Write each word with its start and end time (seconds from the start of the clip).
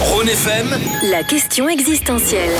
Rhône 0.00 0.28
FM, 0.28 0.78
La 1.10 1.22
question 1.22 1.68
existentielle. 1.68 2.50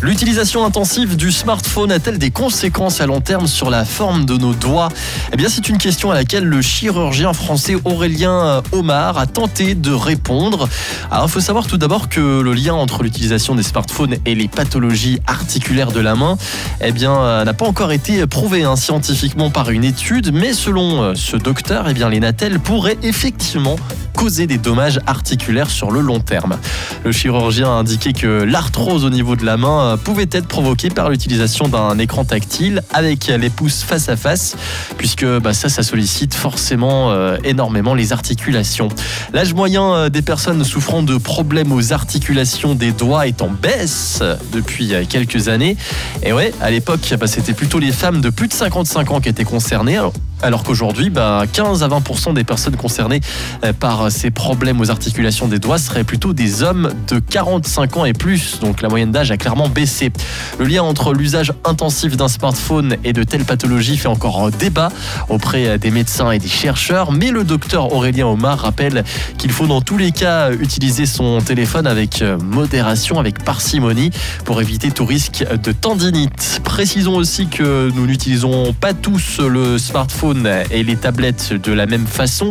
L'utilisation 0.00 0.64
intensive 0.64 1.16
du 1.16 1.32
smartphone 1.32 1.90
a-t-elle 1.90 2.18
des 2.18 2.30
conséquences 2.30 3.00
à 3.00 3.06
long 3.06 3.20
terme 3.20 3.48
sur 3.48 3.68
la 3.68 3.84
forme 3.84 4.26
de 4.26 4.36
nos 4.36 4.54
doigts? 4.54 4.88
Eh 5.32 5.36
bien, 5.36 5.48
c'est 5.48 5.68
une 5.68 5.78
question 5.78 6.12
à 6.12 6.14
laquelle 6.14 6.44
le 6.44 6.62
chirurgien 6.62 7.32
français 7.32 7.74
Aurélien 7.84 8.62
Omar 8.70 9.18
a 9.18 9.26
tenté 9.26 9.74
de 9.74 9.90
répondre. 9.90 10.68
Alors, 11.10 11.26
il 11.26 11.30
faut 11.30 11.40
savoir 11.40 11.66
tout 11.66 11.78
d'abord 11.78 12.08
que 12.08 12.40
le 12.40 12.52
lien 12.52 12.74
entre 12.74 13.02
l'utilisation 13.02 13.56
des 13.56 13.64
smartphones 13.64 14.16
et 14.24 14.36
les 14.36 14.46
pathologies 14.46 15.18
articulaires 15.26 15.90
de 15.90 16.00
la 16.00 16.14
main, 16.14 16.38
eh 16.80 16.92
bien, 16.92 17.16
euh, 17.16 17.44
n'a 17.44 17.54
pas 17.54 17.66
encore 17.66 17.90
été 17.90 18.24
prouvé 18.28 18.62
hein, 18.62 18.76
scientifiquement 18.76 19.50
par 19.50 19.70
une 19.70 19.82
étude, 19.82 20.30
mais 20.32 20.52
selon 20.52 21.02
euh, 21.02 21.14
ce 21.16 21.36
docteur, 21.36 21.86
eh 21.88 21.94
bien, 21.94 22.08
les 22.08 22.20
natels 22.20 22.60
pourraient 22.60 22.98
effectivement 23.02 23.76
causer 24.18 24.48
des 24.48 24.58
dommages 24.58 24.98
articulaires 25.06 25.70
sur 25.70 25.92
le 25.92 26.00
long 26.00 26.18
terme. 26.18 26.56
Le 27.04 27.12
chirurgien 27.12 27.68
a 27.68 27.74
indiqué 27.74 28.12
que 28.12 28.42
l'arthrose 28.42 29.04
au 29.04 29.10
niveau 29.10 29.36
de 29.36 29.46
la 29.46 29.56
main 29.56 29.96
pouvait 30.02 30.26
être 30.32 30.48
provoquée 30.48 30.90
par 30.90 31.08
l'utilisation 31.08 31.68
d'un 31.68 31.96
écran 32.00 32.24
tactile 32.24 32.82
avec 32.92 33.28
les 33.28 33.48
pouces 33.48 33.84
face 33.84 34.08
à 34.08 34.16
face, 34.16 34.56
puisque 34.96 35.24
bah, 35.24 35.54
ça, 35.54 35.68
ça 35.68 35.84
sollicite 35.84 36.34
forcément 36.34 37.12
euh, 37.12 37.36
énormément 37.44 37.94
les 37.94 38.12
articulations. 38.12 38.88
L'âge 39.32 39.54
moyen 39.54 39.94
euh, 39.94 40.08
des 40.08 40.22
personnes 40.22 40.64
souffrant 40.64 41.04
de 41.04 41.16
problèmes 41.16 41.70
aux 41.70 41.92
articulations 41.92 42.74
des 42.74 42.90
doigts 42.90 43.28
est 43.28 43.40
en 43.40 43.50
baisse 43.50 44.20
depuis 44.52 44.94
euh, 44.94 45.04
quelques 45.08 45.46
années. 45.46 45.76
Et 46.24 46.32
ouais, 46.32 46.52
à 46.60 46.72
l'époque, 46.72 47.14
bah, 47.20 47.28
c'était 47.28 47.52
plutôt 47.52 47.78
les 47.78 47.92
femmes 47.92 48.20
de 48.20 48.30
plus 48.30 48.48
de 48.48 48.52
55 48.52 49.12
ans 49.12 49.20
qui 49.20 49.28
étaient 49.28 49.44
concernées. 49.44 50.00
Alors 50.42 50.62
qu'aujourd'hui, 50.62 51.10
bah, 51.10 51.44
15 51.52 51.82
à 51.82 51.88
20% 51.88 52.34
des 52.34 52.44
personnes 52.44 52.76
concernées 52.76 53.20
euh, 53.64 53.72
par 53.72 54.10
ces 54.10 54.30
problèmes 54.30 54.80
aux 54.80 54.90
articulations 54.90 55.48
des 55.48 55.58
doigts 55.58 55.78
seraient 55.78 56.04
plutôt 56.04 56.32
des 56.32 56.62
hommes 56.62 56.92
de 57.08 57.18
45 57.18 57.96
ans 57.96 58.04
et 58.04 58.12
plus. 58.12 58.60
Donc 58.60 58.82
la 58.82 58.88
moyenne 58.88 59.10
d'âge 59.10 59.30
a 59.30 59.36
clairement 59.36 59.68
baissé. 59.68 60.12
Le 60.58 60.66
lien 60.66 60.82
entre 60.82 61.12
l'usage 61.12 61.52
intensif 61.64 62.16
d'un 62.16 62.28
smartphone 62.28 62.96
et 63.04 63.12
de 63.12 63.22
telles 63.24 63.44
pathologies 63.44 63.96
fait 63.96 64.08
encore 64.08 64.50
débat 64.50 64.90
auprès 65.28 65.78
des 65.78 65.90
médecins 65.90 66.30
et 66.30 66.38
des 66.38 66.48
chercheurs. 66.48 67.12
Mais 67.12 67.30
le 67.30 67.44
docteur 67.44 67.92
Aurélien 67.92 68.26
Omar 68.26 68.58
rappelle 68.60 69.04
qu'il 69.38 69.50
faut 69.50 69.66
dans 69.66 69.80
tous 69.80 69.96
les 69.96 70.12
cas 70.12 70.52
utiliser 70.52 71.06
son 71.06 71.40
téléphone 71.40 71.86
avec 71.86 72.22
modération, 72.42 73.18
avec 73.18 73.42
parcimonie 73.42 74.10
pour 74.44 74.60
éviter 74.60 74.90
tout 74.90 75.06
risque 75.06 75.44
de 75.62 75.72
tendinite. 75.72 76.60
Précisons 76.64 77.16
aussi 77.16 77.48
que 77.48 77.90
nous 77.94 78.06
n'utilisons 78.06 78.72
pas 78.72 78.94
tous 78.94 79.40
le 79.40 79.78
smartphone 79.78 80.27
et 80.70 80.82
les 80.82 80.96
tablettes 80.96 81.52
de 81.52 81.72
la 81.72 81.86
même 81.86 82.06
façon. 82.06 82.50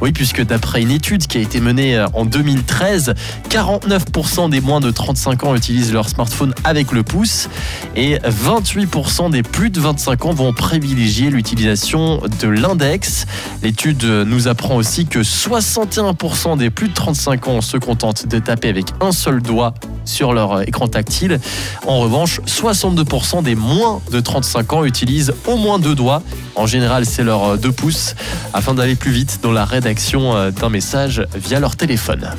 Oui, 0.00 0.12
puisque 0.12 0.42
d'après 0.42 0.80
une 0.80 0.90
étude 0.90 1.26
qui 1.26 1.38
a 1.38 1.40
été 1.40 1.60
menée 1.60 1.96
euh, 1.96 2.06
en 2.14 2.24
2013, 2.24 3.14
49% 3.50 4.48
des 4.48 4.60
moins 4.60 4.80
de 4.80 4.90
35 4.90 5.44
ans 5.44 5.54
utilisent 5.54 5.92
leur 5.92 6.08
smartphone 6.08 6.54
avec 6.64 6.92
le 6.92 7.02
pouce 7.02 7.48
et 7.96 8.16
28% 8.16 9.30
des 9.30 9.42
plus 9.42 9.70
de 9.70 9.80
25 9.80 10.24
ans 10.24 10.32
vont 10.32 10.52
privilégier 10.52 11.30
l'utilisation 11.30 12.22
de 12.40 12.48
l'index. 12.48 13.26
L'étude 13.62 14.04
nous 14.04 14.48
apprend 14.48 14.76
aussi 14.76 15.06
que 15.06 15.18
61% 15.18 16.56
des 16.56 16.70
plus 16.70 16.88
de 16.88 16.94
35 16.94 17.48
ans 17.48 17.60
se 17.60 17.76
contentent 17.76 18.26
de 18.26 18.38
taper 18.38 18.68
avec 18.68 18.86
un 19.00 19.12
seul 19.12 19.42
doigt 19.42 19.74
sur 20.10 20.32
leur 20.32 20.62
écran 20.62 20.88
tactile. 20.88 21.40
En 21.86 22.00
revanche, 22.00 22.40
62% 22.46 23.42
des 23.42 23.54
moins 23.54 24.00
de 24.10 24.20
35 24.20 24.72
ans 24.72 24.84
utilisent 24.84 25.32
au 25.46 25.56
moins 25.56 25.78
deux 25.78 25.94
doigts. 25.94 26.22
En 26.56 26.66
général, 26.66 27.06
c'est 27.06 27.24
leurs 27.24 27.56
deux 27.56 27.72
pouces 27.72 28.14
afin 28.52 28.74
d'aller 28.74 28.96
plus 28.96 29.12
vite 29.12 29.40
dans 29.42 29.52
la 29.52 29.64
rédaction 29.64 30.50
d'un 30.50 30.68
message 30.68 31.26
via 31.34 31.60
leur 31.60 31.76
téléphone. 31.76 32.30